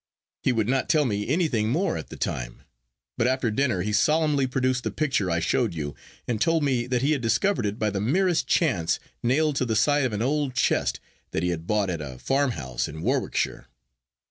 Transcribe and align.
He 0.41 0.51
would 0.51 0.67
not 0.67 0.89
tell 0.89 1.05
me 1.05 1.27
anything 1.27 1.69
more 1.69 1.95
at 1.95 2.09
the 2.09 2.15
time; 2.17 2.63
but 3.19 3.27
after 3.27 3.51
dinner 3.51 3.83
he 3.83 3.93
solemnly 3.93 4.47
produced 4.47 4.83
the 4.83 4.89
picture 4.89 5.29
I 5.29 5.39
showed 5.39 5.75
you, 5.75 5.93
and 6.27 6.41
told 6.41 6.63
me 6.63 6.87
that 6.87 7.03
he 7.03 7.11
had 7.11 7.21
discovered 7.21 7.67
it 7.67 7.77
by 7.77 7.91
the 7.91 8.01
merest 8.01 8.47
chance 8.47 8.99
nailed 9.21 9.57
to 9.57 9.65
the 9.65 9.75
side 9.75 10.05
of 10.05 10.13
an 10.13 10.23
old 10.23 10.55
chest 10.55 10.99
that 11.29 11.43
he 11.43 11.49
had 11.49 11.67
bought 11.67 11.91
at 11.91 12.01
a 12.01 12.17
farmhouse 12.17 12.87
in 12.87 13.03
Warwickshire. 13.03 13.67